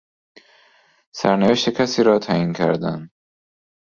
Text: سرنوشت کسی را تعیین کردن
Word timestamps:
سرنوشت 1.15 1.69
کسی 1.69 2.03
را 2.03 2.19
تعیین 2.19 2.53
کردن 2.53 3.09